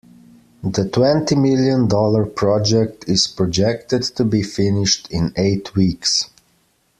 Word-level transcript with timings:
The 0.63 0.89
twenty 0.89 1.35
million 1.35 1.87
dollar 1.87 2.25
project 2.25 3.07
is 3.07 3.27
projected 3.27 4.01
to 4.01 4.25
be 4.25 4.41
finished 4.41 5.07
in 5.11 5.31
eight 5.37 5.75
weeks. 5.75 6.27